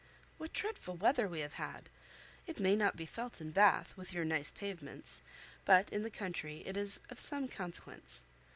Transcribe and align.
What 0.39 0.51
dreadful 0.51 0.95
weather 0.95 1.27
we 1.27 1.41
have 1.41 1.53
had! 1.61 1.87
It 2.47 2.59
may 2.59 2.75
not 2.75 2.95
be 2.97 3.05
felt 3.05 3.39
in 3.39 3.51
Bath, 3.51 3.95
with 3.95 4.13
your 4.13 4.25
nice 4.25 4.51
pavements; 4.51 5.21
but 5.63 5.91
in 5.91 6.01
the 6.01 6.09
country 6.09 6.63
it 6.65 6.75
is 6.75 7.01
of 7.11 7.19
some 7.19 7.47
consequence. 7.47 8.23